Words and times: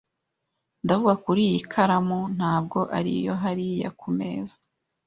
Ndavuga 0.83 1.13
kuri 1.23 1.41
iyi 1.49 1.59
karamu, 1.71 2.19
ntabwo 2.37 2.79
ari 2.97 3.11
iyo 3.19 3.33
hariya 3.41 3.89
ku 3.99 4.07
meza. 4.17 4.55